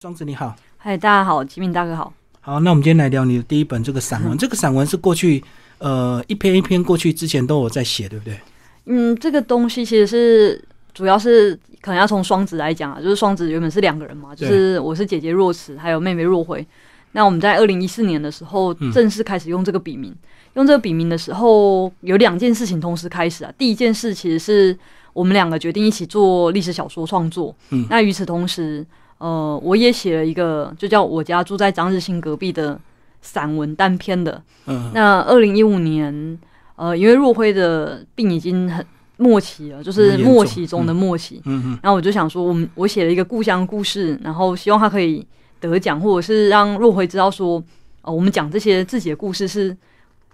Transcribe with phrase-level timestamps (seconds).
[0.00, 2.12] 庄子你好，嗨，大家好，吉敏大哥好。
[2.40, 4.30] 好，那我们今天来聊你的第一本这个散文。
[4.38, 5.42] 这个散文是过去
[5.78, 8.38] 呃一篇一篇过去之前都有在写，对不对？
[8.84, 10.64] 嗯，这个东西其实是
[10.94, 16.64] 主要是可能要从双子来讲啊，就是双子原本是两个人嘛，就是我是姐姐若慈，还有妹妹若辉。
[17.10, 20.14] 那我们在二零一四年的时候正式开始用这个笔名，
[20.54, 23.52] 用这个笔名的时候有两件事情同时开始啊。
[23.58, 24.78] 第一件事其实是
[25.12, 28.86] 我们两个决定一起做历史小说创作，嗯，那与此同时。
[29.18, 32.80] 呃，我也写了一个，就叫我家住在张日新隔壁的
[33.20, 34.42] 散文单篇的。
[34.66, 36.38] 嗯，那二零一五年，
[36.76, 38.84] 呃，因为若辉的病已经很
[39.16, 41.42] 末期了，就是末期中的末期。
[41.44, 41.78] 嗯嗯。
[41.82, 45.26] 然后我就想说，我们我写了一个故乡故事，然后希望他可以
[45.58, 47.62] 得奖，或者是让若辉知道说，
[48.02, 49.76] 呃，我们讲这些自己的故事是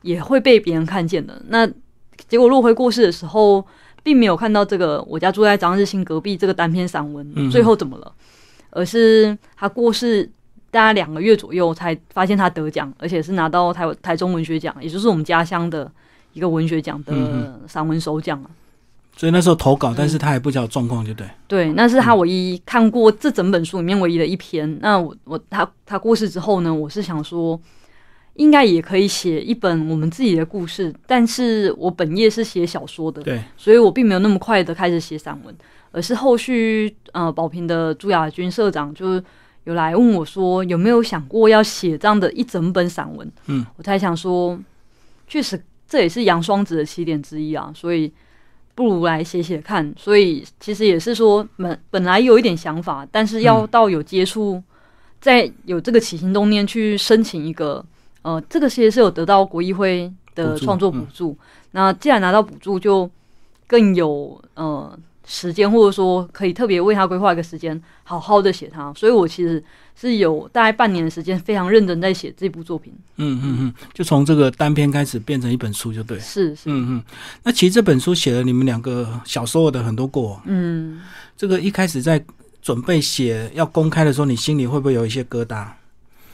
[0.02, 1.40] 也会被别人看见的。
[1.48, 1.66] 那
[2.28, 3.64] 结果若辉过世的时候，
[4.02, 8.12] 并没有看到这个我家住在张日新隔壁这个单篇散文，最后怎么了？
[8.74, 10.28] 而是他过世
[10.70, 15.90] 大概两个月左右才发现他得奖，而且是拿到台台中文学奖，也就是我们家乡的
[16.32, 18.50] 一个文学奖的散文首奖啊。
[19.16, 21.24] 所以那时候投稿，但是他还不知道状况，就对。
[21.46, 24.78] 对，那是他唯一看过这整本书里面唯一的一篇。
[24.80, 27.58] 那我我他他过世之后呢，我是想说，
[28.34, 35.54] 应该也可以写一本我们自己的故事，但是我本业是写小说的，对，所以我并没有那么快的开始写散文。
[35.94, 39.22] 而是后续，呃，宝平的朱亚军社长就
[39.62, 43.30] 有来问我说，有没有想过要写这样的一整本散文？
[43.46, 44.58] 嗯，我才想说，
[45.28, 48.12] 确实这也是杨双子的起点之一啊，所以
[48.74, 49.94] 不如来写写看。
[49.96, 54.60] 所以其实也是说，本本来有一点想法，但是要到有接触，
[55.20, 57.86] 再有这个起心动念去申请一个，
[58.22, 61.38] 呃，这个其实是有得到国艺会的创作补助。
[61.70, 63.08] 那既然拿到补助，就
[63.68, 64.98] 更有呃。
[65.26, 68.92] 时间，或者说可以特别为他规划一个时间，好好的写他。
[68.94, 69.62] 所以我其实
[69.98, 72.92] 是有大概半年的时间，非常认真在写这部作品。
[73.16, 76.18] 嗯嗯嗯，就从这个单篇开始变成一本书，就对。
[76.20, 76.62] 是是。
[76.66, 77.02] 嗯嗯，
[77.42, 80.42] 那其实这本书写了你们两个小时候的很多过往。
[80.44, 81.00] 嗯，
[81.36, 82.22] 这个一开始在
[82.60, 85.66] 准备写要公开的时候，你心里会不会有一些疙瘩？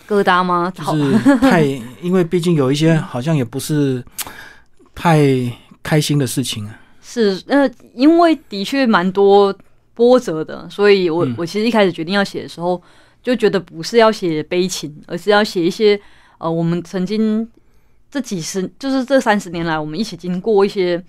[0.09, 0.73] 疙瘩吗？
[0.75, 1.63] 就是太，
[2.03, 4.05] 因为毕竟有一些好像也不是
[4.95, 5.23] 太
[5.85, 6.80] 开心的事情啊。
[7.03, 9.55] 是，呃，因为的确蛮多
[9.95, 12.81] 波折的，所以我我其实一开始决定要写的时候，
[13.23, 16.01] 就觉得不是要写悲情，而是要写一些
[16.39, 17.49] 呃，我们曾经
[18.11, 21.03] 这几十，就是这三十年来，我们一起经过一些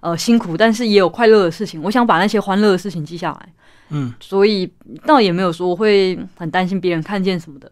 [0.00, 1.82] 呃辛苦，但是也有快乐的事情。
[1.82, 3.52] 我想把那些欢乐的事情记下来，
[3.90, 4.70] 嗯，所以
[5.04, 7.70] 倒也没有说会很担心别人看见什么的，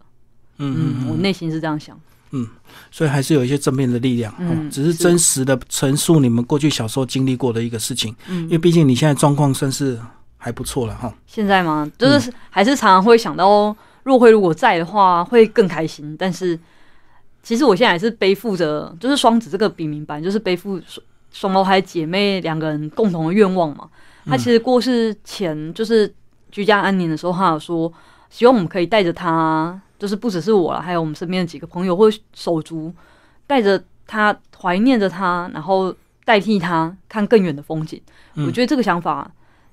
[0.59, 1.99] 嗯嗯，我内心是这样想。
[2.31, 2.49] 嗯，
[2.91, 9.97] 所以还是有一些正面的力量，嗯，只是真实的陈述你们过去小时候经历过的一个事情，嗯，因为毕竟你现在状况算是
[10.37, 11.15] 还不错了哈。
[11.27, 11.89] 现在吗？
[11.97, 16.59] 就是还是常常会想到若慧如果在的话会更开心，但是
[17.43, 20.81] 其实我现在还是背负着，就是双子这个笔名版，就是背负
[21.31, 23.89] 双胞胎姐妹两个人共同的愿望嘛。
[24.27, 26.13] 她其实过世前就是
[26.51, 27.93] 居家安宁的时候，她有说
[28.29, 29.81] 希望我们可以带着他。
[30.05, 32.93] 就是不只是我了，还有我们身边的几个朋友或手足，
[33.47, 35.95] 带着他怀念着他，然后
[36.27, 37.99] 代替他看更远的风景。
[38.35, 39.31] 我觉得这个想法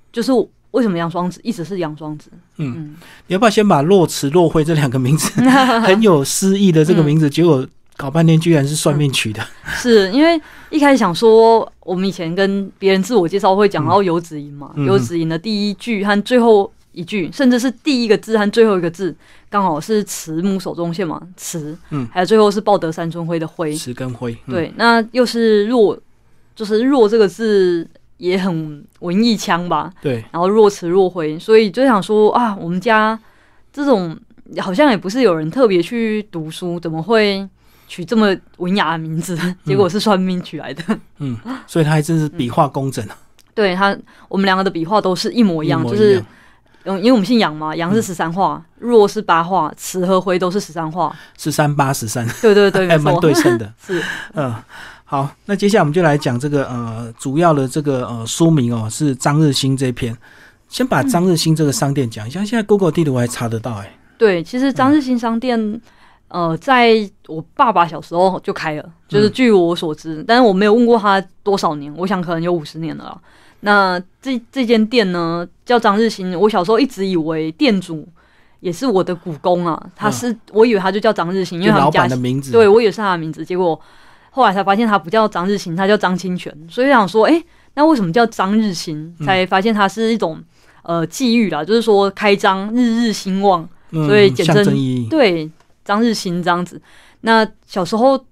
[0.10, 0.32] 就是
[0.72, 2.32] 为什么杨双子一直是杨双子。
[2.56, 2.96] 嗯，
[3.28, 5.30] 你要不要先把洛慈、洛辉这两个名字
[5.84, 7.68] 很有诗意的这个名字，结果
[7.98, 9.46] 搞半天居然是算命取的？
[9.74, 16.72] 是因为一开始想说，我们以前跟别人自我介绍会讲到游子吟嘛，游子吟的第一句和最后。
[16.94, 19.16] 一句，甚至是第一个字和最后一个字，
[19.50, 25.98] 刚好是慈母手中线嘛，慈，嗯，还有最后是报得三春晖的晖，慈跟晖，对，那又是若，
[26.54, 27.88] 就是若这个字
[28.18, 33.18] 也很文艺腔吧，对，然后若慈若晖，所以就想说啊，我们家
[33.72, 34.18] 这种
[34.58, 37.48] 好像也不是有人特别去读书，怎么会
[37.88, 39.40] 取这么文雅的名字？
[39.64, 40.84] 结果是算命取来的，
[41.20, 43.18] 嗯，所以他还真是笔画工整啊，
[43.56, 43.98] 对他，
[44.28, 46.22] 我们两个的笔画都是一模一样，就是。
[46.84, 53.72] 嗯，因为我们姓杨嘛，杨是十三画，若是八画，慈和辉都是十三画，十三八十三，对对对， 还蛮对称的。
[53.86, 54.54] 是，嗯，
[55.06, 60.18] 好，那接下来我们就来讲这个呃，主要的这个呃书名哦，是张日新这篇。
[60.70, 63.94] 先把张日新这个商店讲一下，现在 Google 地图还查得到哎。
[64.18, 65.82] 对，其实张日新商店，
[66.30, 73.20] 呃，在我爸爸小时候就开了，就是据我所知，但是我没有问过他多少年，我想可能有五十年了。
[73.62, 76.38] 那这这间店呢，叫张日新。
[76.40, 78.08] 我小时候一直以为店主
[78.60, 82.52] 也是我的股东啊，他是我以为他就叫张日新，因为他老板的名字。
[82.52, 83.80] 对，我以为是他的名字，结果
[84.32, 86.56] 后来才发现他不叫张日新，他叫张清泉。
[86.70, 87.44] 所以想说，哎，
[87.76, 89.16] 那为什么叫张日新？
[89.26, 90.42] 才发现他是一种
[90.84, 94.66] 呃寄语啦，就是说开张日日兴旺，所以简称
[95.10, 95.50] 对
[95.84, 96.82] 张日新这样子。
[97.22, 98.26] 那小时候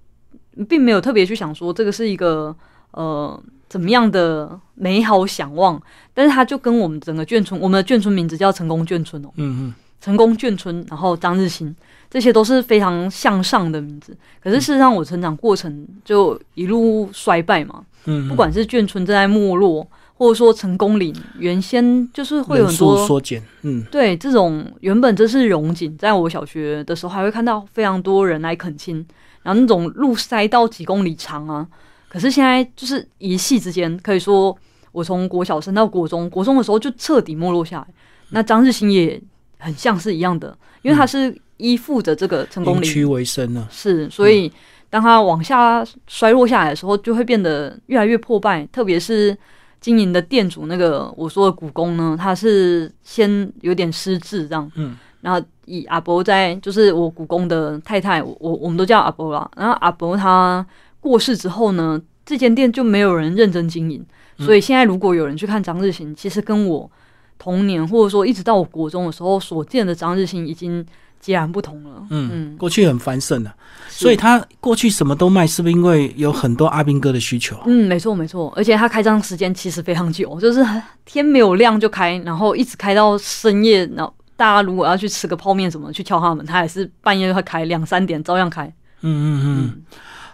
[0.68, 2.54] 并没有特别去想说这个是一个
[2.92, 5.80] 呃怎么样的美好想望，
[6.12, 11.74] 但是他就跟我们整个眷村，我们的眷村名字叫成功眷村哦，嗯嗯，成功眷村，然后张日新，
[12.10, 14.14] 这些都是非常向上的名字。
[14.42, 19.86] 可是事实上，我成长过程就一路衰败嘛，嗯，不管是眷村正在没落。
[20.20, 28.96] 或者说成功岭原先就是会有很多缩减，嗯，对，这种原本这是荣景，在我小学的时候还会看到非常多人来恳亲，
[29.42, 31.66] 然后那种路塞到几公里长啊。
[32.10, 34.54] 可是现在就是一夕之间，可以说
[34.92, 37.86] 我从国小升到国中，国中的时候就彻底没落下来。
[38.30, 39.18] 那张日新也
[39.58, 44.52] 很像是一样的，因为他是依附着这个成功岭区为生呢，是，所以
[44.90, 49.36] 当他往下衰落下来的时候，就会变得越来越破败，特别是。
[49.80, 59.50] 经营的店主那个我说的古工呢，他是先有点失智这样，嗯，然后以阿伯在就是我古工的太太，我我们都叫阿伯啦。
[59.56, 60.66] 然后阿伯他
[61.00, 64.04] 过世之后呢，这间店就没有人认真经营，
[64.38, 66.90] 所以现在如果有人去看张日新，其实跟我
[67.38, 70.86] 童年或者说一直到我国中的时候所见的张日新已经。
[71.20, 72.02] 截然不同了。
[72.08, 73.52] 嗯，嗯过去很繁盛的，
[73.90, 77.58] 所以他过去什么都卖，是不是因为有很多阿兵哥的需求？
[77.66, 80.64] 嗯，没错没错，而且他开张时间其实非常久，就是
[81.04, 83.84] 天没有亮就开，然后一直开到深夜。
[83.94, 88.64] 然后大家如果要去吃个泡面什么，去敲他们，他也是半夜会开，两三点照样开。
[89.02, 89.82] 嗯嗯嗯。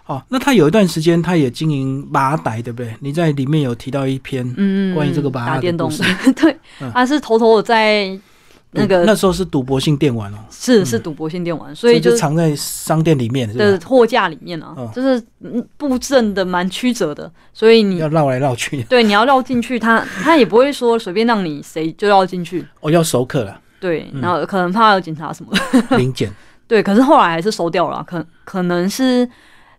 [0.07, 2.93] 哦，那他有一段时间他也经营马仔，对不对？
[3.01, 5.89] 你在里面有提到一篇嗯关于这个马电动。
[5.91, 6.01] 事，
[6.33, 6.57] 对，
[6.93, 8.19] 他是偷偷的在。
[8.71, 15.23] 那个那时候是赌博性电玩哦，是是赌博性电玩，所以就藏在商店里面的货架里面啊，就是
[15.77, 25.51] 布阵的蛮曲折的，所以你要绕来绕去， 对，你要绕进去，他他也不会说随便让你谁就绕进去，哦，要熟客了，对，然后可能怕有警察什么
[25.97, 26.29] 零检，
[26.67, 29.27] 对，可是后来还是收掉了，可可能是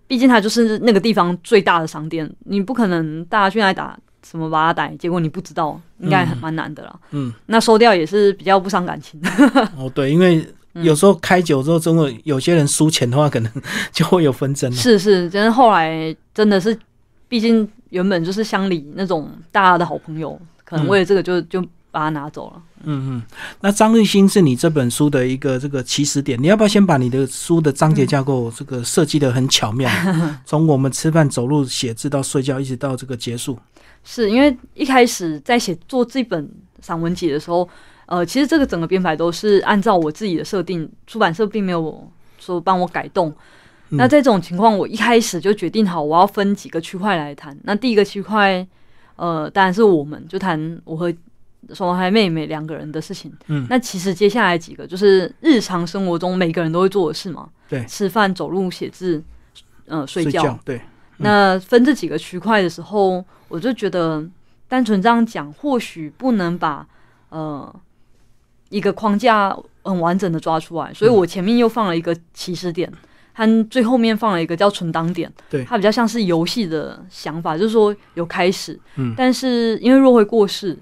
[0.08, 3.96] 毕竟它就是那个地方最大的商店，你不可能大家去那打。
[4.26, 4.94] 什么把他逮？
[4.98, 6.94] 结果你不知道，应该蛮难的啦。
[7.12, 9.18] 嗯，那收掉也是比较不伤感情。
[9.78, 10.44] 哦，对，因为
[10.74, 13.50] 有时候开久之后，真的有些人输钱的话，可能
[13.90, 14.70] 就会有纷争。
[14.72, 16.76] 是是，真的后来真的是，
[17.26, 22.62] 毕竟原本就是乡里那种大家的好朋友，可能为了这个就就把它拿走了。
[22.84, 23.22] 嗯嗯，
[23.60, 29.90] 那张日新是你这本书的一个这个起始点，你要不要先把你的书的章节架构这个设计的很巧妙，
[30.46, 33.58] 从我们吃饭、走路、写字到睡觉，一直到这个结束。
[34.04, 36.48] 是因为一开始在写做这本
[36.80, 37.68] 散文集的时候，
[38.06, 43.34] 呃，其实这个整个编排都是按照我自己的设定，出版社并没有说帮我改动。
[43.90, 47.58] 那在这种情况，我一开始就决定好，我要分几个区块来谈。
[47.64, 48.66] 那第一个区块，
[49.16, 51.12] 呃，当然是我们就谈我和
[51.74, 53.32] 双孩妹妹两个人的事情。
[53.48, 57.48] 嗯，那其实接下来几个就是日常生活中每个人都会做的事嘛。
[57.68, 59.22] 对，吃饭、走路、写字，
[59.86, 60.58] 呃，睡觉。
[60.64, 60.80] 对。
[61.18, 64.24] 那分这几个区块的时候，我就觉得
[64.68, 66.86] 单纯这样讲，或许不能把
[67.30, 67.74] 呃
[68.68, 72.88] 一个框架很完整的抓出来，所以我前面又放了一个起始点，
[73.32, 75.28] 和最后面放了一个叫存档点。
[75.50, 80.78] 对，它比较像是游戏的想法，就是说有开始，嗯，但是因为若会过世，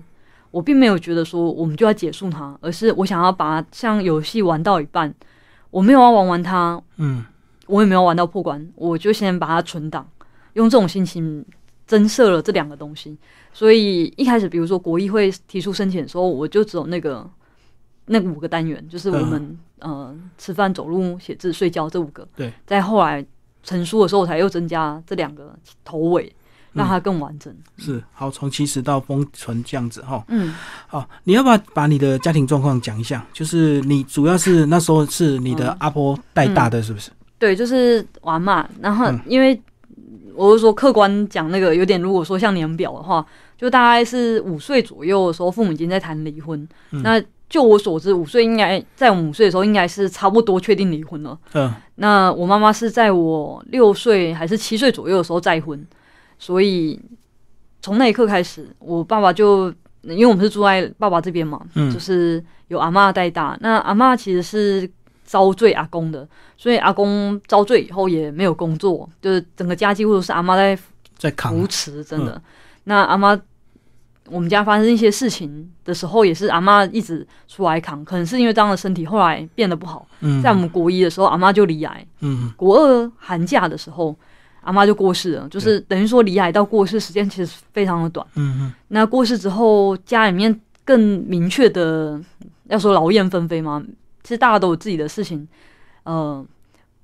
[0.57, 5.15] 我并没有觉得说我们就要结束它，而是我想要把它像游戏玩到一半，
[5.69, 7.23] 我没有要玩完它，嗯，
[7.67, 10.09] 我也没有玩到破关，我就先把它存档。
[10.55, 11.45] 用这种心情
[11.87, 13.19] 增设了这两个东西，
[13.53, 17.29] 所以一开始，比如说国议会提出申请的时候，我就只有那个
[18.07, 22.27] 那五个单元，就是我们呃吃饭、走路、写字、睡觉这五个。
[22.35, 23.23] 对，在后来
[23.63, 25.55] 成书的时候，我才又增加这两个
[25.85, 26.35] 头尾，
[26.77, 27.53] 让它更完整。
[27.79, 30.23] 是好，从起始到封存这样子哈。
[30.29, 30.55] 嗯，
[30.87, 33.27] 好，你要不要把你的家庭状况讲一下？
[33.33, 37.11] 就是你主要是那时候是你的阿婆带大的，是不是？
[37.39, 38.69] 对，就是玩嘛。
[38.81, 39.61] 然后因为
[40.35, 43.25] 我是说，客观讲那个有点，如果说像年表的话，
[43.57, 46.69] 就大概是五岁左右的时候，父母已经在谈离婚。
[46.91, 51.39] 那就我所知，五岁应该在我五岁的时候，应该是差不多确定离婚了。
[51.55, 55.87] 嗯，那我妈妈是在我六岁还是七岁左右的时候再婚，
[56.39, 57.01] 所以
[57.81, 59.69] 从那一刻开始，我爸爸就
[60.03, 61.61] 因为我们是住在爸爸这边嘛，
[61.93, 63.57] 就是有阿妈带大。
[63.61, 64.91] 那阿妈其实是。
[65.27, 66.25] 遭罪阿公的，
[66.57, 70.79] 所以阿公遭罪以后也没有工作，就是整个家几乎都是阿妈在
[71.19, 72.41] 在扶持，真的。
[72.85, 73.37] 那阿妈，
[74.29, 78.05] 我们家发生一些事情的时候，也是阿妈一直出来扛。
[78.05, 80.07] 可能是因为这样的身体后来变得不好，
[80.41, 82.07] 在我们国一的时候，阿妈就离癌。
[82.21, 84.17] 嗯，国二寒假的时候，
[84.67, 88.27] 阿妈就过世了，就是等于说离癌到过世时间其实非常的短。
[88.35, 88.73] 嗯嗯。
[88.89, 92.21] 那过世之后，家里面更明确的
[92.69, 93.81] 要说劳燕分飞吗？
[94.25, 95.47] 其实大家都有自己的事情，
[96.03, 96.45] 呃，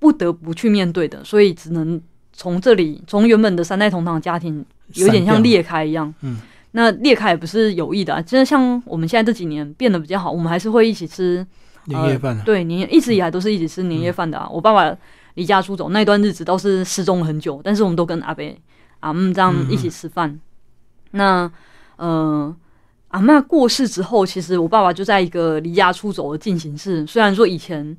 [0.00, 2.00] 不得不去面对的，所以只能
[2.32, 4.64] 从这里，从原本的三代同堂的家庭，
[4.94, 6.12] 有点像裂开一样。
[6.22, 6.38] 嗯，
[6.72, 11.46] 那裂开也不是有意的，真的像我们现在这几年变得比较好，我们还是会一起吃
[11.84, 12.42] 年夜饭。
[12.44, 14.48] 对，年一直以来都是一起吃年夜饭的啊。
[14.50, 14.96] 我爸爸
[15.34, 18.42] 离家出走那段日子都是失踪了很久，但是我们都跟阿伯
[19.00, 20.40] 阿姆这样一起吃饭。
[21.12, 21.50] 那
[21.96, 22.54] 呃。
[23.12, 27.06] 阿妈过世之后，其实我爸爸就在一个离家出走的进行式。
[27.06, 27.94] 虽然说以前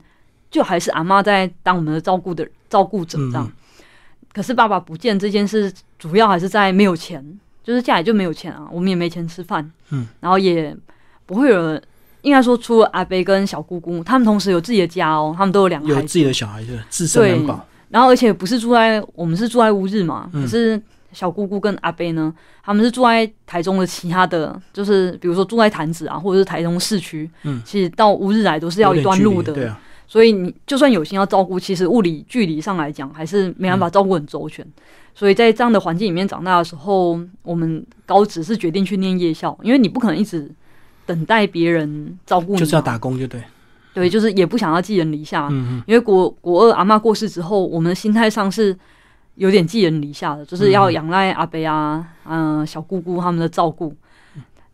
[0.49, 3.51] 就还是阿妈在当我们的照顾的照顾者这样，
[4.33, 7.23] 可是爸爸不见这件事，主要还是在没有钱，
[7.63, 9.71] 就是家里就没有钱啊，我们也没钱吃饭。
[9.91, 10.75] 嗯，然后也
[11.27, 11.83] 不会有人，
[12.23, 17.65] 应该说除了阿伯跟小姑姑，他们同时有自己的家哦，他们都有两个有自己的小孩，子自身难保。
[17.89, 20.81] 然后而且不是住在我们是住在乌日嘛，可是。
[21.13, 27.29] 小姑姑跟阿贝呢，他们是住在台中的其他的，就是比如说住在潭子啊，或者是台中市区。
[27.43, 29.79] 嗯，其实到乌日来都是要一段路的，对啊。
[30.07, 34.65] 所以你就算有心要照顾，其实物理距离上来讲，还是没办法照顾很周全。
[35.13, 40.51] 所以在这样的环境里面长大的时候，我们高职是决定去念夜校，因为你不可能一直
[41.05, 43.41] 等待别人照顾你，就是要打工，就对。
[43.93, 45.47] 对，就是也不想要寄人篱下。
[45.51, 48.77] 嗯因为国国二阿妈过世之后，我们的心态上是。
[49.35, 53.91] 有点寄人篱下的，就是要仰赖阿伯啊，嗯，小姑姑他们的照顾。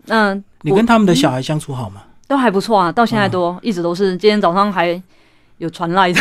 [0.07, 2.01] 那你跟他们的小孩相处好吗？
[2.27, 4.17] 都还不错啊，到现在都一直都是。
[4.17, 5.01] 今天早上还
[5.59, 6.19] 有传来的，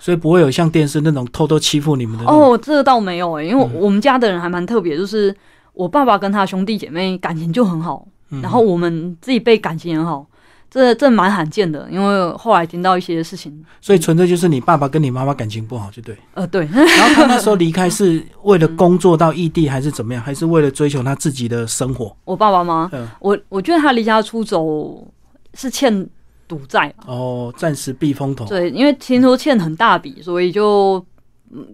[0.00, 2.24] 所以不会有像电视那种偷偷欺负你们的。
[2.24, 5.32] 哦，这个倒没有诶，因为我们家的人还蛮特别，就是
[5.74, 10.26] 我爸爸跟他兄弟姐妹感情就很好，然后我们自己被感情很好。
[10.70, 16.14] 这这蛮罕见的，因为后来听到一些事情，所以纯粹就是你爸爸跟你妈妈感情不好，就对。
[16.34, 16.68] 呃，对。
[16.70, 20.22] 然后他那时候离开是为了工作到异地，还是怎么样？
[20.22, 22.14] 还是为了追求他自己的生活？
[22.26, 22.90] 我爸爸吗？
[22.92, 25.10] 嗯，我我觉得他离家出走
[25.54, 26.06] 是欠
[26.46, 28.44] 赌债哦，暂时避风头。
[28.44, 31.02] 对，因为听说欠很大笔，所以就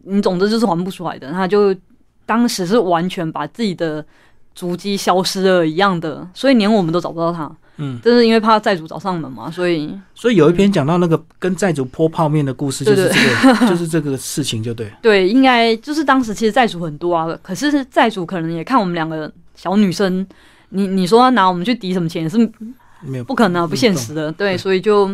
[0.04, 1.32] 你总之就是还不出来的。
[1.32, 1.74] 他就
[2.24, 4.06] 当时是完全把自己的
[4.54, 7.50] 足迹消失了一样的，所以连我们都找不到他。
[7.76, 13.14] 嗯，就是因为怕债主找上门嘛，所以所以有一篇讲到那个跟债主泼泡面的故事，就是这
[13.52, 14.88] 个， 就是这个事情，就对。
[15.02, 20.24] 对，应该就是当时其实债主很多啊，可是债主可能也看我们两个小女生，
[20.68, 22.38] 你你说拿我们去抵什么钱是
[23.00, 25.08] 没有不可能不现实的，对，所以就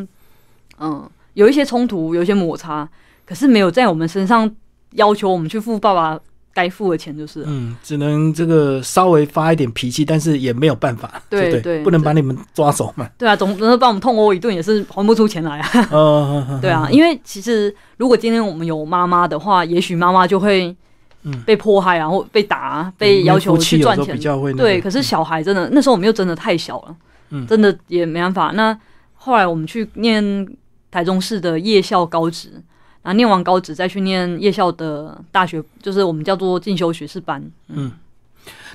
[0.79, 2.87] 嗯有一些冲突，有一些摩擦，
[3.25, 4.55] 可是没有在我们身上
[4.93, 6.21] 要求我们去付爸爸。
[6.61, 13.09] 该付的钱就是，嗯，只能这个稍微发一点脾气，但是也没有办法，对对，不能把你们抓走嘛。
[13.17, 15.71] 对啊，总不能把我们痛殴一顿，也是还不出钱来啊。
[15.91, 20.77] 嗯，对啊，因为其实如果今天我们有妈妈的话，也许妈妈就会
[21.47, 24.19] 被迫害啊，或被打，被要求去赚钱。
[24.55, 26.97] 对，可是小孩真的那时候我们又真的太小了，
[27.31, 28.53] 嗯，真的也没办法。
[28.55, 28.79] 那
[29.15, 30.47] 后来我们去念
[30.91, 32.63] 台中市的夜校高职。
[33.03, 37.43] 然后念完高职再去念夜校的大学，就是我们叫做进修学士班。
[37.69, 37.91] 嗯，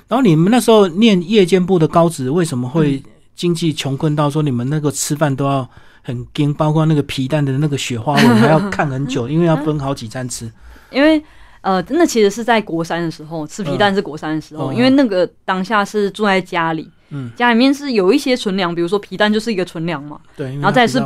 [0.08, 3.02] 然后你们那时候念夜间部的高职，为什么会
[3.34, 5.68] 经济穷困到说你们那个吃饭都要
[6.02, 10.50] 很惊，包括那个皮蛋的那个雪花纹还要看很久， 因为要分好几餐吃。
[10.90, 11.22] 因为
[11.60, 16.88] 呃，真的其实是在国三的时候吃皮蛋是国三的时候，因为那个当下是住在家里。
[17.10, 21.00] 嗯，家里面是有一些存粮，比如说皮蛋就是一个存粮嘛，对，然后再是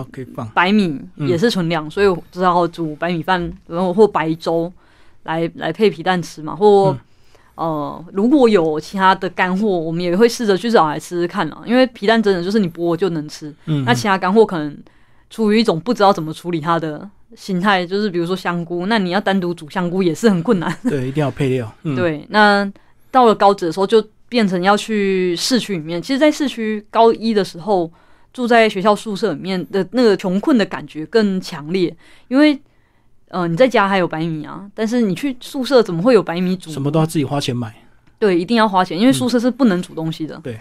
[0.54, 4.72] 白米也是存粮，所以只好煮白米饭，然后或白粥
[5.24, 6.96] 来来配皮蛋吃嘛，或
[7.56, 14.74] 呃如果有其他的干货，我们也会试着去找来吃吃看啊，因为皮蛋真的就是你剥就能吃，嗯，那其他干货可能
[15.28, 22.66] 处于一种不知道怎么处理它的心态，就是比如说香菇，那你要单独煮香菇也是很困难，对，一定要配料，对，那
[23.10, 24.02] 到了高职的时候就。
[24.30, 27.92] 变成要去市区里面，其实，在市区高一的时候，
[28.32, 31.94] 住在学校宿舍里面的那个穷困的感觉更强烈，
[32.28, 32.56] 因为，
[33.28, 36.70] 呃，你在家还有白米啊，但是你去宿舍怎么会有白米煮？
[36.70, 37.74] 什么都要自己花钱买。
[38.20, 40.38] 对，一定要花钱，因为宿舍是不能煮东西的。
[40.44, 40.56] 对。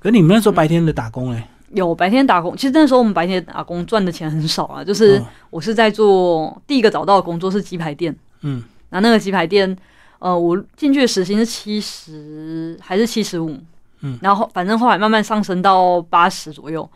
[0.00, 1.44] 可你们那时候白天的打工嘞？
[1.74, 9.78] 有白天打工，其实那时候我们白天打工赚的钱很少啊，就是我是在做第一个找到的工作是鸡排店，嗯，那那个鸡排店。
[10.22, 13.58] 呃，我进去的时薪是七十还是七十五？
[14.02, 16.88] 嗯，然后反正后来慢慢上升到八十左右。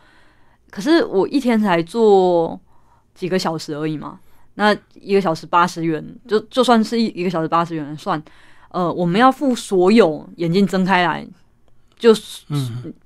[0.71, 2.59] 可是我一天才做
[3.17, 4.21] 几个小时而已嘛，
[4.55, 8.23] 那一个小时八十元，就就算是一一个小时八十元算。
[8.69, 11.27] 呃，我们要付所有眼睛睁开来，
[11.99, 12.45] 就是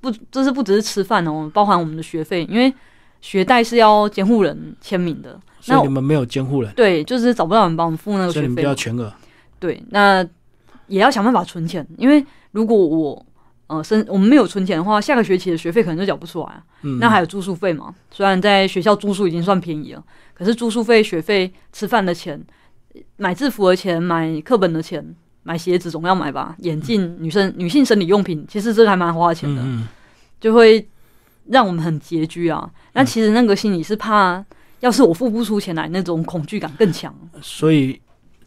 [0.03, 2.71] 不，这是不只是吃饭哦，包含我们的学费，因为
[3.23, 5.41] 学贷是要监护人签名的。
[5.61, 6.71] 所以你们没有监护人？
[6.75, 9.12] 对，就是找不到人帮我们付那个费，学所以你们要全额。
[9.61, 10.26] 对，那
[10.88, 13.25] 也要想办法存钱，因为如果我
[13.69, 16.61] 呃，生我们没有存钱的话，下个学期的学费可能就缴不出来。
[16.83, 17.95] 嗯，那还有住宿费嘛？
[18.11, 20.02] 虽然在学校住宿已经算便宜了，
[20.35, 22.43] 可是住宿费、学费、吃饭的钱、
[23.17, 25.14] 买制服的钱、买课本的钱、
[25.45, 26.57] 买鞋子总要买吧？
[26.59, 29.62] 眼镜、女生女性生理用品，其实这个还蛮花钱的，
[30.40, 30.85] 就会
[31.47, 32.69] 让我们很拮据啊。
[32.95, 34.45] 那其实那个心理是怕，
[34.81, 37.14] 要是我付不出钱来，那种恐惧感更强。
[37.40, 38.00] 所以。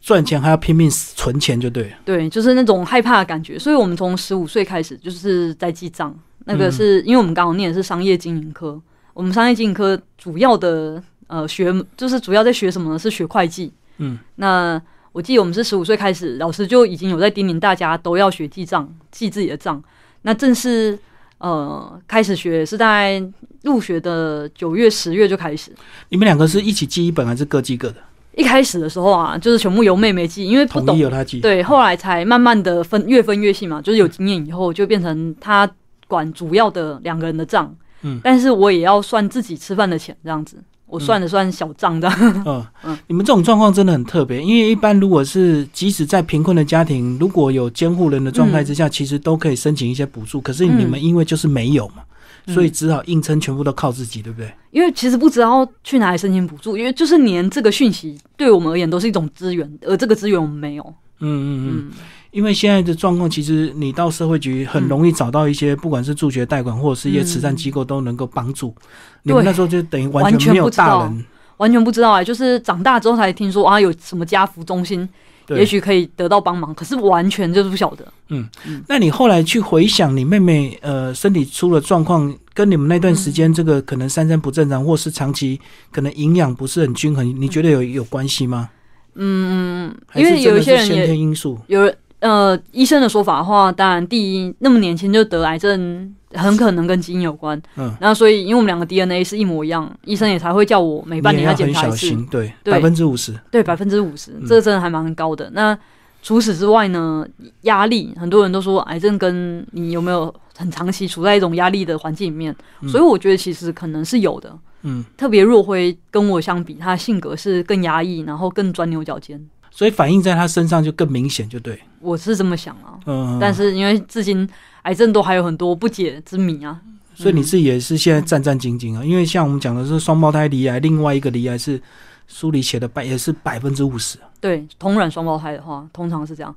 [0.04, 1.90] 赚钱还要拼命存钱，就对。
[2.04, 3.58] 对，就是那种害怕的感觉。
[3.58, 6.14] 所以我们从十五岁开始就是在记账。
[6.44, 8.78] 那个是因为我们刚好念的是商业经营科，
[9.14, 12.98] 我们商业经营科主要的呃学就是主要在学什么呢？
[12.98, 13.72] 是学会计。
[13.96, 14.18] 嗯。
[14.36, 14.78] 那
[15.12, 19.82] 我记得我们是十五岁开始，老师就已经有在叮咛大家都要学记账，记自己的账。
[20.20, 20.98] 那正式
[21.38, 23.24] 呃开始学是在
[23.62, 25.72] 入学的九月、十月就开始。
[26.10, 27.96] 你们两个是一起记一本，还是各记各的？
[28.36, 30.98] 一开始的时候啊，就是全部由妹妹记，因为不懂，
[31.40, 33.80] 对，后来才慢慢的分，越分越细嘛。
[33.80, 35.70] 就是有经验以后，就变成她
[36.08, 42.08] 管主要的两个人的账，嗯，但是我也要算自己吃饭的钱，这样子，我算了算小账的。
[42.20, 52.02] 嗯 嗯，你们这种状况真的很特别，因为一般如果是即使在贫困的家庭，如果有监护人的状态之下，其实都可以申请一些补助，可是你们因为就是没有嘛。
[52.46, 54.52] 所以只好硬撑，全部都靠自己，对不对？
[54.70, 60.84] 因为其实不知道去哪里申请补助，因为就是连这个讯息对我们而言都是一种资源，而这个资源我们没有。
[61.20, 61.92] 嗯嗯嗯。
[62.32, 68.74] 因为现在的状况，其实你到社会局很容易找到一些，不管是助学贷款或者是一些慈善机构都能够帮助。
[69.22, 71.24] 你们那时候就等于完全没有大人，
[71.58, 75.08] 完全不知道哎，就是长大之后才听说啊，有什么家福中心。
[75.48, 78.06] 也许可以得到帮忙，可是完全就是不晓得。
[78.28, 78.48] 嗯，
[78.88, 85.60] 那你后来去回想你妹妹呃身体出了状况，跟你们那段时间这个可能三餐不正常，或是长期
[85.90, 88.70] 可能营养不是很均衡，你觉得有有关系吗？
[89.16, 91.92] 嗯，因为有一些人先天因素有。
[92.24, 97.60] 呃，医生的说法的话，当然第一那么年轻就得癌症，很可能跟基因有关。
[97.76, 102.16] 嗯，然后所以因为我们两个 DNA 是一模一样，医生也才会叫我每半年要检查一次。
[102.30, 105.50] 对，百分之五十，对百分之五十，这个真的还蛮高的。
[105.52, 105.78] 那
[106.22, 107.26] 除此之外呢，
[107.62, 112.56] 压力，很多人都说癌症跟你有没有很长期处在一种压力的环境里面，
[112.88, 114.50] 所以我觉得其实可能是有的。
[114.80, 119.38] 嗯，特别若辉跟我相比，他性格是更压抑，然后更钻牛角尖。
[119.76, 121.76] 所以反映在他身上就更明显，就对。
[121.98, 124.48] 我是这么想啊，嗯，但是因为至今
[124.82, 126.80] 癌症都还有很多不解之谜啊，
[127.12, 129.04] 所以你自己也是现在战战兢兢啊。
[129.04, 131.82] 因为像我们讲的是双胞胎离癌，另外一个离癌是
[132.28, 134.16] 书里写的百也是百分之五十。
[134.40, 136.54] 对，同卵双胞胎的话，通常是这样。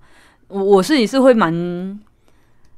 [0.47, 1.99] 我我自己是会蛮，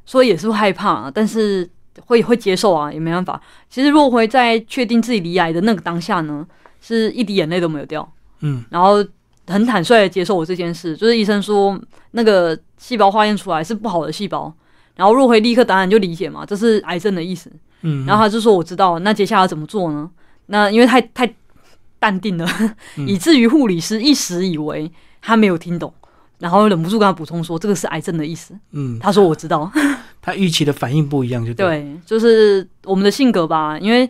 [0.05, 1.69] 所以也是害怕，啊但是
[2.05, 3.41] 会会接受啊，也没办法。
[3.69, 6.47] 其实若辉在确定自己离癌的那个当下呢，
[6.79, 9.05] 是一滴眼泪都没有掉，嗯，然后。
[9.49, 11.77] 很坦率的接受我这件事，就是医生说
[12.11, 14.53] 那个细胞化验出来是不好的细胞，
[14.95, 17.51] 然后若辉立刻当然就理解嘛，这是癌症的意思。
[17.81, 20.09] 嗯，然后他就说我知道，那接下来怎么做呢？
[20.47, 21.33] 那因为太太
[21.97, 22.47] 淡定了，
[23.07, 25.93] 以至于护理师一时以为他没有听懂，
[26.37, 28.53] 然后忍不住跟他补充说这个是癌症的意思。
[28.71, 29.71] 嗯，他说我知道，
[30.21, 34.09] 他预期的反应不一样就对，就是我们的性格吧，因为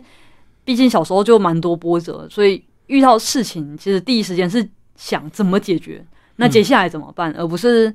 [0.64, 4.68] 毕竟小时候就蛮多波折，所以遇到事情其实第一时间是。
[5.00, 6.04] 想怎么解决？
[6.36, 7.32] 那接下来怎么办？
[7.32, 7.94] 而不是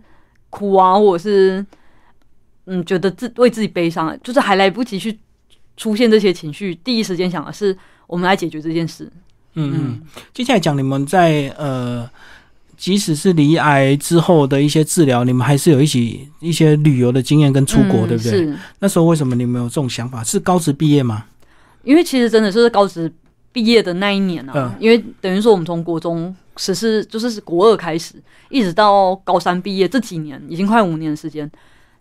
[0.49, 1.63] 哭啊，或者是
[2.65, 5.15] 嗯，觉得自为自己悲伤，就是还来不及去
[5.77, 9.07] 出现这些情绪，第一时间想的是我们来解决这件事。
[9.53, 10.01] 嗯嗯，
[10.33, 12.09] 接下来讲你们在呃，
[12.75, 18.31] 即使是离癌之后的一些治疗，你们还是有一起一些旅游的经验跟出国，对不对？
[18.31, 18.57] 是。
[18.79, 20.23] 那时候为什么你们有这种想法？
[20.23, 21.25] 是高职毕业吗？
[21.83, 23.11] 因为其实真的是高职
[23.51, 26.35] 毕业的那一年啊，因为等于说我们从国中。
[26.57, 28.15] 实施就是国二开始，
[28.49, 31.49] 一直到高三毕业这几年，已经快五年的时间。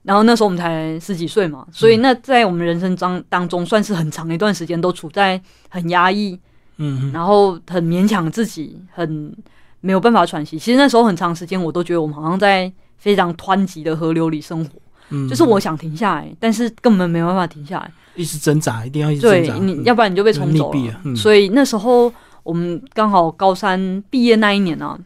[0.02, 5.40] 然后那时候我们才十几岁嘛，所以那在我们人生当当中，算是很长一段时间都处在
[5.70, 6.38] 很压抑，
[6.76, 9.34] 嗯，然后很勉强自己，很
[9.80, 10.58] 没有办法喘息。
[10.58, 14.70] 其实那时候很长时间，我都觉得我们好像在非常湍急的河流里生活，
[15.08, 21.16] 嗯，就是我想停下来，但是根本没办法停下来，一直挣扎，一定要一直挣扎，你要不然你就被冲走了。
[21.16, 22.12] 所以那时候。
[22.44, 24.96] 我们刚好高三毕业那一年呢，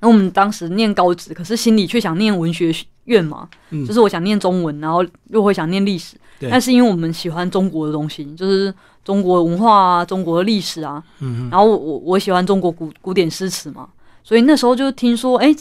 [0.00, 3.48] 那我们当时念高职，可是心里却想念文学院嘛，
[3.86, 6.16] 就是我想念中文，然后又会想念历史。
[6.50, 13.88] 但是因为我们喜欢中国的东西，就是中国文化啊，中国的历史啊，嗯，然后我我喜欢中国古古典诗词嘛，
[14.24, 15.54] 所以那时候就听说，哎，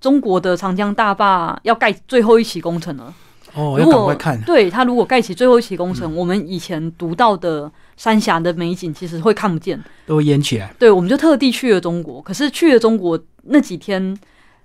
[0.00, 3.12] 中国的长江大坝要盖最后一期工程了。
[3.54, 4.40] 哦，要赶快看。
[4.42, 7.72] 对他如果盖起最后一期工程，我们以前读到的。
[8.00, 10.74] 三峡的美景其实会看不见，都会淹起来。
[10.78, 12.22] 对，我们就特地去了中国。
[12.22, 14.16] 可是去了中国那几天，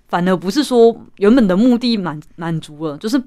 [0.08, 3.22] 反而不是说原本的目的满满足了，就是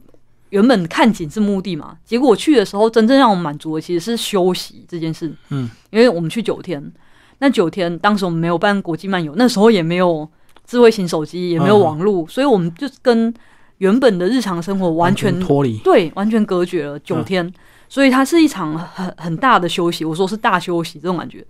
[0.49, 5.31] 原本看景是目的嘛，结果我去的时候，真正让我满足的其实是休息这件事。
[5.51, 6.83] 嗯，因为我们去九天，
[7.41, 10.27] 那九天当时我们没有办国际漫游，那时候也没有
[10.67, 13.35] 智慧型手机，也没有网络，所以我们就跟
[13.77, 17.53] 原本的日常生活完全脱离，对，完全隔绝了九天。
[17.89, 21.45] 所以它是一场很很大的休息，我说是大休息这种感觉。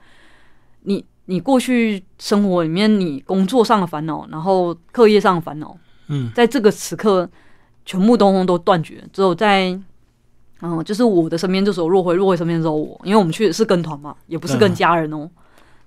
[0.82, 7.28] 你你过去生活里面，你工作上的烦恼，然后课业上的烦恼，嗯，在这个此刻
[7.84, 9.78] 全部通通都断绝，只有在
[10.62, 15.28] 嗯，就是我的身边就是有若回，若回身边只有我，因为我们去是跟团嘛，也不是跟家人哦，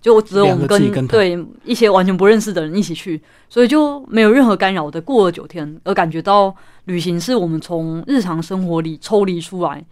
[0.02, 6.54] 就只有我们跟对一些完全不认识的人一起去，所以就没有任何干扰的过了九天，而感觉到
[6.86, 9.84] 旅行是我们从日常生活里抽离出来。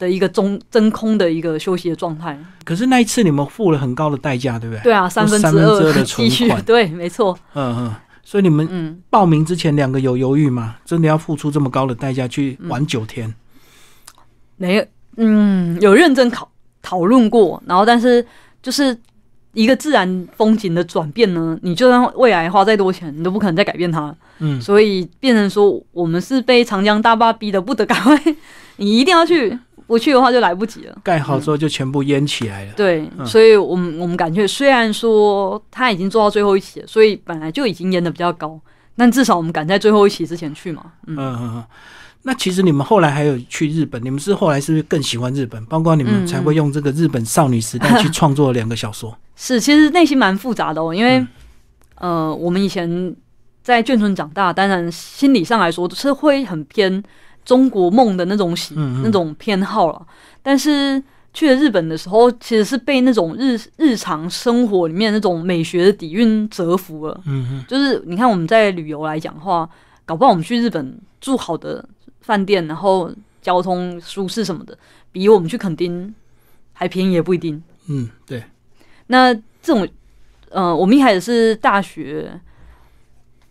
[0.00, 2.36] 的一个中真空的一个休息的状态。
[2.64, 4.82] 可是那一次你们付了很高的代价，对不对？
[4.82, 7.38] 对啊，三分之二的存款， 对，没错。
[7.54, 10.76] 嗯嗯，所以你们报名之前两个有犹豫吗？
[10.84, 13.32] 真的要付出这么高的代价去玩九天？
[14.56, 14.84] 没有，
[15.16, 16.50] 嗯，有认真考
[16.82, 18.24] 讨论过，然后但是
[18.62, 18.96] 就是
[19.52, 24.14] 一个自然风景的转变呢，你就算未来花再多钱，你都不可能再改变它。
[24.38, 28.18] 嗯，所以变成说我们是被长江大坝逼得不得赶快。
[28.76, 29.58] 你一定要去，
[29.90, 30.96] 不去的话就来不及了。
[31.02, 32.72] 盖好之后就全部淹起来了。
[32.76, 38.56] 对，所以我们我们感觉，虽然说他已经做到最后一期了，所以本来就已经淹的比较高，
[38.96, 40.92] 但至少我们赶在最后一期之前去嘛。
[41.08, 41.64] 嗯嗯嗯。
[42.22, 45.66] 那其实你们后来还有去日本，你们是后来是不是更喜欢日本？
[45.66, 49.18] 包括你们才会用这个日本少女时代去创作两个小说。
[49.34, 51.26] 是，其实内心蛮复杂的哦，因为
[51.96, 53.16] 呃，我们以前
[53.64, 57.02] 在眷村长大，当然心理上来说是会很偏。
[57.44, 60.06] 中国梦的那种喜那种偏好了，
[60.42, 67.20] 但是去了日本的时候，其实是被那种日日常生活里面那种美学的底蕴折服了。
[67.26, 69.68] 嗯就是你看我们在旅游来讲的话，
[70.04, 71.84] 搞不好我们去日本住好的
[72.20, 74.76] 饭店，然后交通舒适什么的，
[75.12, 76.14] 比我们去垦丁
[76.72, 77.62] 还便宜也不一定。
[77.88, 78.42] 嗯，对。
[79.06, 79.40] 那这
[79.74, 79.88] 种，
[80.50, 82.40] 呃，我们一开始是大学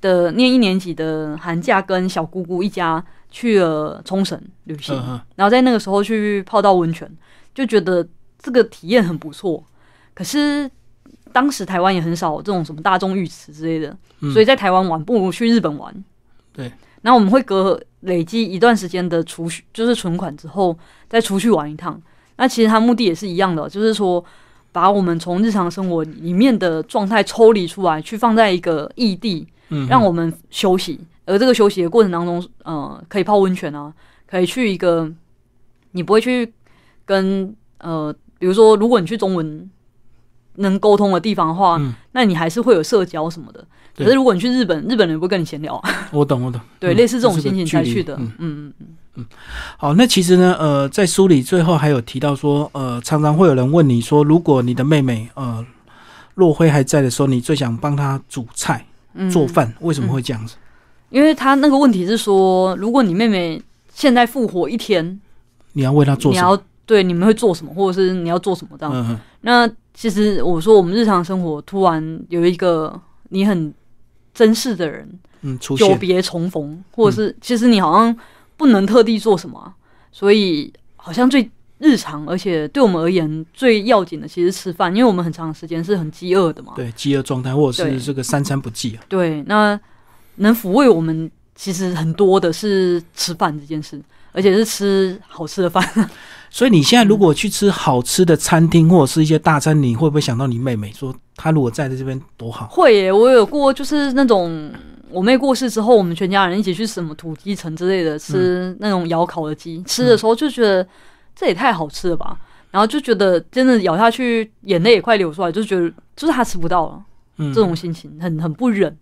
[0.02, 3.04] 的念一年级的寒假，跟小姑姑一家。
[3.32, 4.96] 去了冲绳旅行，
[5.36, 7.10] 然后在那个时候去泡到温泉，
[7.54, 8.08] 就觉得
[8.40, 9.64] 这个体验很不错。
[10.14, 10.70] 可是
[11.32, 13.96] 当时台湾也很少这种什么大众浴池之类的，
[14.34, 16.04] 所以在台湾玩不如去日本玩。
[16.52, 22.02] 对，然后我们会隔累积一段时间的储蓄，就是存款之后再出去玩一趟。
[22.38, 24.24] 那其实它目的也是一样的，就是说
[24.72, 29.48] 把我们从日常生活里面的状态抽离出来，去放在一个异地，
[29.88, 31.00] 让我们休息。
[31.30, 33.94] 而这个休息的过程当中，呃，可以泡温泉啊，
[34.28, 35.10] 可以去一个
[35.92, 36.52] 你不会去
[37.06, 39.70] 跟呃，比如说，如果你去中文
[40.56, 41.80] 能沟通的地方的话，
[42.14, 43.66] 那你还是会有社交什么的。
[43.96, 45.82] 可是如果你去日本，日本人不会跟你闲聊。
[46.12, 46.60] 我懂，我懂。
[46.80, 48.16] 对，类似这种心情才去的。
[48.16, 49.26] 嗯嗯嗯嗯。
[49.78, 55.66] 好，那其实呢，呃，在书里最后还有提到说，呃，常常会有人问你说，如果你的妹妹呃
[56.34, 58.86] 若辉还在的时候，你最想帮她煮菜、
[59.30, 60.56] 做饭，为什么会这样子？
[61.10, 63.62] 因为他那个问题是说，如果你妹妹
[63.94, 65.20] 现在复活一天，
[65.74, 69.20] 你要为她做，你要对你们会做什么，或者是你要做什么这样？
[69.42, 73.74] 那其实我说，我们日常生活突然有一个你很
[74.34, 75.10] 珍视的人，
[75.42, 78.16] 嗯，久别重逢，或者是其实你好像
[78.56, 79.74] 不能特地做什么，
[80.12, 89.80] 所以好像最日常，而且对我们而言最要紧的，其实吃饭，因为我们很长时间是很饥饿的嘛，对，饥饿状态，或者是这个三餐不继啊，对，那。
[90.40, 95.84] 能抚慰我们，其实很多的是吃饭这件事，而且是吃好吃的饭。
[96.52, 100.92] 所以你现在如果去吃好吃的餐厅或者是一些大餐，你会不会想到你妹妹？
[100.92, 102.68] 说她如果在在这边多好？
[102.72, 104.72] 会耶，我有过，就是那种
[105.12, 110.88] 我妹过世之后，我们全家人一起去什么土鸡城之类的吃那种窑烤的鸡，吃的时候就觉得
[111.36, 112.36] 这也太好吃了吧，
[112.72, 118.98] 然后就觉得真的咬下去，眼泪也快流出来，就觉得就是她吃不到了，这种心情很很不忍。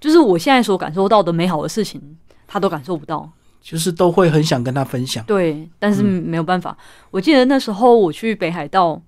[0.00, 2.00] 就是我现在所感受到的美好的事情，
[2.46, 3.30] 他都感受不到，
[3.60, 5.24] 就是都会很想跟他分享。
[5.24, 6.76] 对，但是没有办法。
[7.10, 9.00] 我记得那时候我去北海道，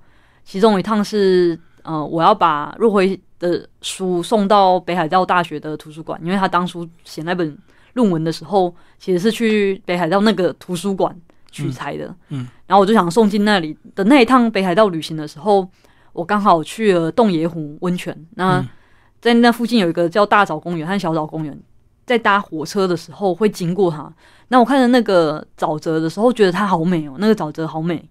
[0.45, 7.57] 其中一趟是呃，我要把若辉的书送到北海道大学的图书馆，因为他当初写那本
[7.95, 11.15] 论文的时候，其实是去北海道那个图书馆
[11.51, 12.15] 取材的。
[12.29, 15.67] 嗯，然后我就想送进那里的那一趟北海道旅行的时候，
[16.13, 18.15] 我刚好去了洞爷湖温泉。
[18.35, 18.65] 那
[19.21, 21.59] 在那附近有一个叫大沼公园和小沼公园，
[22.07, 24.13] 在搭火车的时候会经过它。
[24.49, 28.09] 那我看着那个沼泽的时候，觉得它好美哦，那个沼泽好美。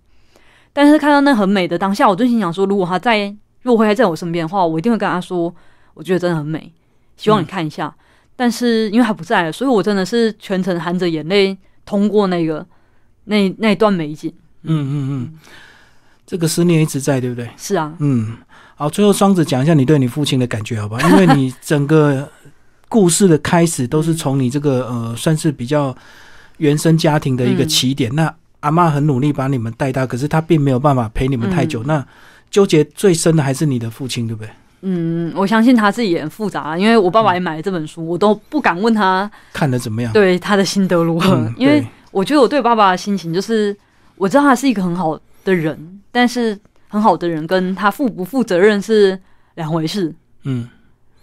[0.72, 5.54] 但是看到那很美的当下，我就心想说，如果他在，如果还在我身边的话，我一定会跟他说，
[5.96, 6.72] 我觉得真的很美，
[7.18, 7.94] 希望你看一下。
[8.36, 12.66] 但是因为他不在了，所以我真的是全程含着眼泪通过那个
[13.26, 14.32] 那那段美景。
[14.62, 15.40] 嗯嗯嗯，
[16.26, 17.50] 这个思念一直在，对不对？
[17.58, 18.38] 是啊，嗯，
[18.80, 20.98] 好，最后双子讲一下你对你父亲的感觉，好吧？
[21.02, 22.26] 因为你 整个
[22.88, 25.94] 故事的开始都是从你这个呃，算是比较
[26.60, 28.10] 原生家庭的一个起点。
[28.16, 31.84] 那阿妈很努力把你们带大，可是她并没有办法陪你们太久。
[31.84, 32.02] 那
[32.50, 34.50] 纠结最深的还是你的父亲，对不对？
[34.84, 41.52] 嗯，我相信他自己也很复杂，因为我爸爸也买了这本书，我都不敢问他看的怎么样，对他的心得如何。
[41.58, 43.76] 因为我觉得我对爸爸的心情就是，
[44.16, 46.58] 我知道他是一个很好的人，但是
[46.90, 49.18] 很好的人跟他负不负责任是
[49.56, 50.14] 两回事。
[50.44, 50.68] 嗯，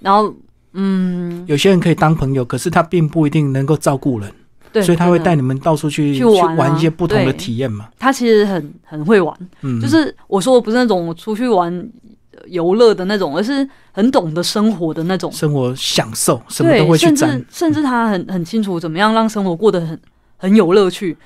[0.00, 0.34] 然后
[0.72, 4.32] 嗯，有些人可以当朋友，可是他并不一定能够照顾人，
[4.72, 7.90] 对，所以他会带你们到处去去玩一些不同的体验嘛。
[7.98, 11.90] 他其实很很会玩，嗯，就是我说的不是那种出去玩。
[12.48, 19.98] 游乐的那种，而是很懂得生活的那种生活享受，什么都会去甚至甚至他很很清楚怎么样让生活过得很
[20.36, 21.16] 很有乐趣。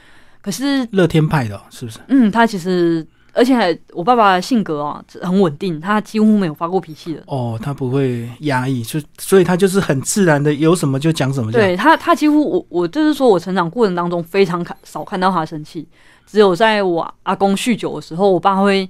[0.41, 1.99] 可是乐天派的，是不是？
[2.09, 7.23] 嗯，他其实而且我爸爸性格啊很稳定，他几乎没有发过脾气的。
[7.27, 11.51] 哦，他不会压抑，就所以他就是很自然的，有什么就讲什么。
[11.53, 15.87] 对他，他几乎我我就是说我成长过程当中非常看少看到他生气，
[16.27, 18.89] 只有在我阿公酗酒的时候，我爸会。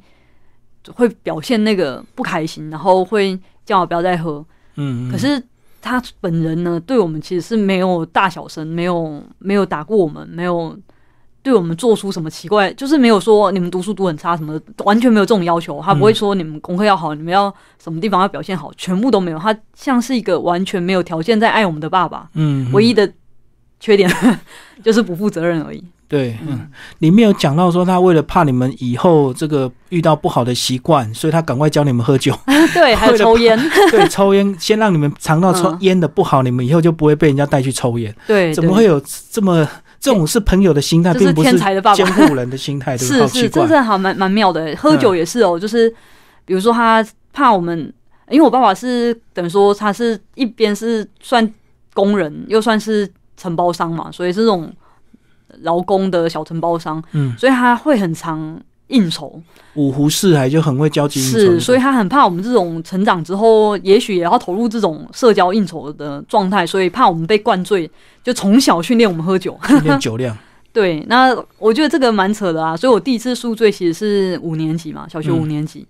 [0.94, 4.44] 会表现那个不开心，然后会叫我不要再喝。
[4.76, 5.40] 嗯，可是
[5.82, 10.74] 他本人呢，对我们其实是没有大小声，没有没有打过我们，没有
[11.42, 15.80] 对我们做出什么奇怪，就是没有说你们读书读很差什么的，完全没有这种要求。
[15.82, 19.38] 他不会说你们功课要好，你们要什么地方要表现好，全部都没有。
[19.38, 22.28] 他像是一个完全没有条件在爱我们的爸爸。
[22.34, 23.10] 嗯，唯一的
[23.78, 24.10] 缺点
[24.84, 25.82] 就是不负责任而已。
[26.06, 32.36] 对，嗯，里面有讲到说，他为了怕你们以后这个遇到不好的习惯，所以他赶快教你们喝酒。
[32.74, 33.56] 对，还有 抽烟。
[33.92, 38.12] 对，抽烟先让你们尝到抽烟的不好，你们以后就不会被人家带去抽烟。
[38.26, 39.00] 对，怎么会有
[39.30, 39.64] 这么
[40.00, 41.58] 这种是朋友的心态，并不是
[41.94, 42.96] 监护人的心态？
[42.98, 44.74] 是是，真正好蛮蛮妙的。
[44.76, 45.88] 喝酒也是哦，就是
[46.44, 47.92] 比如说他怕我们，
[48.30, 51.52] 因为我爸爸是等于说他是一边是算
[51.94, 54.72] 工人，又算是承包商嘛，所以这种。
[55.62, 58.56] 劳工的小承包商，嗯，所以他会很常
[58.90, 59.40] 应酬。
[59.74, 67.90] 五湖四海就很会交际应酬，是，所以他很怕我们这种成长之后，也许也要投入这种社交应酬的状态，所以怕我们被灌醉，
[68.22, 70.36] 就从小训练我们喝酒，训练酒量。
[70.72, 72.76] 对，那我觉得这个蛮扯的啊。
[72.76, 75.86] 所以我第一次宿醉其实是五年级嘛，小学五年级，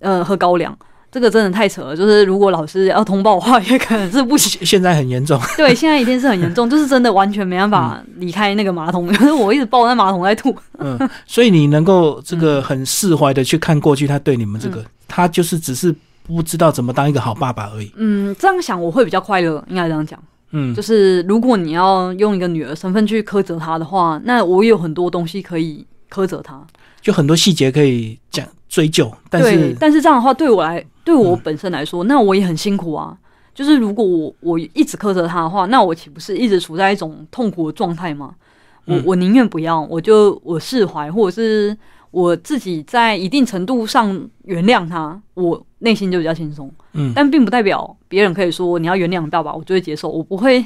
[0.00, 0.76] 呃，喝高粱。
[1.12, 4.58] 这个真的太扯了，就是如果老师要通报的话，也可能是不行。
[4.64, 10.56] 现在很严重， 对，现在一定是很严重，就是真的完全没办法离开那个马桶，因 为我一直抱在马桶在吐。
[10.78, 17.92] 嗯，所以你能够这个很释怀的去看过去，他对你们这个，他就是只是不知道怎么当一个好爸爸而已。
[17.96, 20.18] 嗯，这样想我会比较快乐，应该这样讲。
[20.52, 26.62] 嗯，就是如果你要用一个女儿身份去苛责他的话，那我有很多东西可以苛责他，
[27.00, 29.12] 就很多细节可以讲追究。
[29.28, 30.82] 但是，但是这样的话对我来。
[31.04, 33.18] 对我本身来说，那我也很辛苦啊。
[33.52, 38.36] 就是如果我我一直苛责他的话，那我岂不是一直处在一种痛苦的状态吗？
[38.84, 41.76] 我我宁愿不要，我就我释怀，或者是
[42.12, 46.72] 我自己在一定程度上原谅他，我内心就比较轻松。
[46.92, 50.64] 嗯，但并不代表别人可以说你要原谅爸爸，我就会接受，我不会。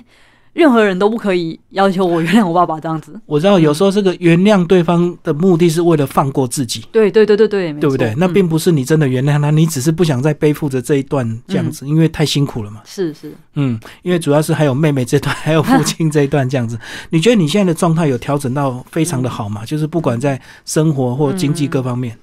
[0.56, 3.12] 任何人都不可以要求我原谅我爸爸这样子。
[3.26, 6.82] 我知道有时候这个原谅对方的目的是为了放过自己。
[6.90, 8.14] 对对对对对，对不对？
[8.16, 12.80] 那并不是你真的原谅他，你只是不想再背负着这一段这样子，因为太辛苦了嘛。
[12.86, 16.78] 是是，嗯，因为主要是还有妹妹这段，还有 父亲这一段这样子。
[17.10, 19.62] 你觉得你现在的状态有调整到非常的好吗？
[19.66, 22.18] 就是不管在生活或经济各方面，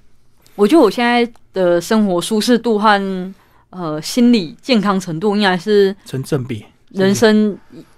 [0.56, 3.34] 我觉得我现在的生活舒适度和
[3.70, 7.56] 呃心理健康程度应该是成正比，人生。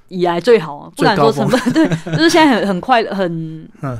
[0.07, 3.99] 以来最好，不敢说成本， 对，就是现在很很快很，嗯，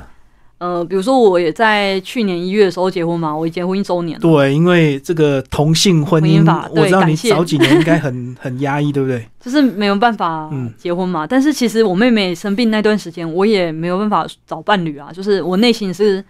[0.58, 9.26] 呃，比如说我也在去年一月的时候结婚嘛，我结婚一周年，对，因为这个同性婚姻法，我知道你早几年应该很 很压抑，对不对？
[9.40, 16.24] 就是没有办法结婚嘛，但是其实我妹妹生病那段时间，我也没有办法找伴侣啊，就是我内心是，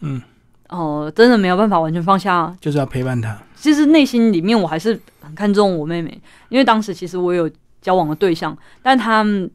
[0.00, 0.20] 嗯，
[0.68, 3.36] 哦，真的没有办法完全放下，就是要陪伴她。
[3.56, 7.50] 其实内心里面我还是很看重我妹妹，因为当时其实我有。
[7.86, 9.48] 交往的对象，但他们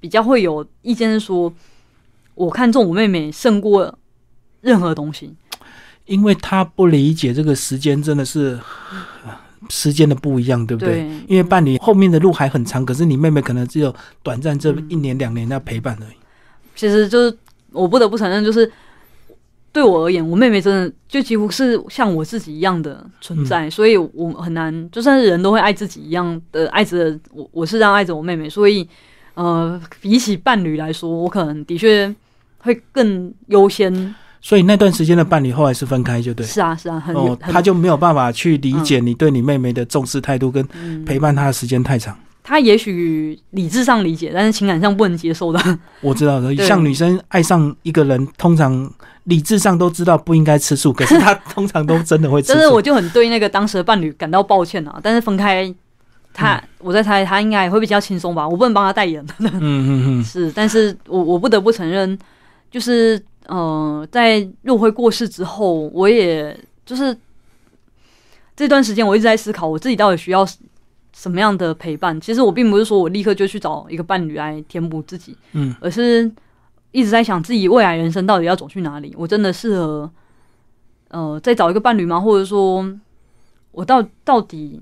[0.00, 1.52] 比较会有意见，是说
[2.34, 3.98] 我看中我妹妹胜过
[4.62, 5.34] 任何东西，
[6.06, 8.58] 因为他不理解这个时间真的是
[9.68, 11.06] 时间的不一样，对不对？
[11.28, 16.16] 因为伴侣后面的路还很长，可是你妹妹可能只有短暂这一年两年的陪伴而已。
[16.74, 17.36] 其实就是
[17.70, 18.72] 我不得不承认，就是。
[19.74, 28.88] 对我而言，我妹妹真的就几乎是像我自己一样的存在，所以我很难，就算是人都会爱自己一样的爱着我，我是这样爱着我妹妹，所以
[29.34, 32.14] 呃，比起伴侣来说，我可能的确
[32.58, 34.14] 会更优先。
[34.40, 36.46] 所以那段时间的伴侣后来是分开，就对。
[36.46, 40.64] 是啊，是啊，很哦，他就没有办法去理解你对你妹妹的重视态度跟
[41.04, 42.16] 陪伴她的时间太长。
[42.46, 45.78] 他也许理智上理解，但是情感上不能接受的。
[46.02, 52.52] 我知道的，像女生爱上一个人，通常理智上都知道不应该吃素，可是她 通常都真的会吃。
[52.52, 55.00] 但是我就很对那个当时的伴侣感到抱歉啊。
[55.02, 55.74] 但是分开，
[56.34, 58.46] 他我在猜他应该会比较轻松吧。
[58.46, 59.24] 我不能帮他代言。
[59.38, 62.18] 嗯嗯嗯， 是，但是我我不得不承认，
[62.70, 66.54] 就是呃，在若辉过世之后，我也
[66.84, 67.16] 就是
[68.54, 70.46] 这段时间我一直在思考，我自己到底需要。
[71.16, 72.20] 什么样的陪伴？
[72.20, 76.30] 其实我并不是说我立刻就去找一个伴侣来填补自己，嗯，而是
[76.90, 79.14] 一直在想自己未来人生到底要走去哪里。
[79.16, 80.10] 我真的适合，
[81.08, 82.20] 呃，再找一个伴侣吗？
[82.20, 82.84] 或者说，
[83.70, 84.80] 我到到底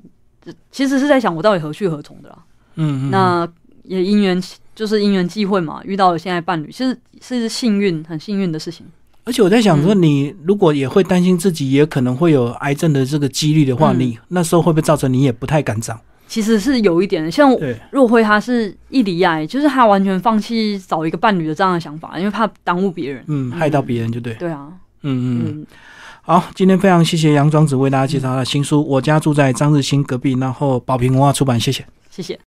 [0.71, 2.39] 其实是在想我到底何去何从的啦。
[2.77, 3.47] 嗯，那
[3.85, 4.43] 也因缘
[4.75, 8.87] 就是因缘际会嘛，遇到了现在伴侣，其实是幸运，很幸运的事情。
[9.25, 16.01] 而且我在想说，你如果也会担心自己也可能会有癌症的这个几率的话，你那时候会不会造成你也不太敢找？
[16.33, 17.55] 其实是有一点像
[17.91, 24.33] 若辉，他是一离爱，就是他完全放弃找一个伴侣的这样的想法，因为怕耽误别人，嗯，害到别人就对。
[24.37, 25.67] 对啊，嗯嗯。
[26.23, 32.41] 好，今天非常谢谢杨庄子为大家介绍他的新书《我家住在张日新隔壁》，然后宝平文化出版，谢谢，谢谢。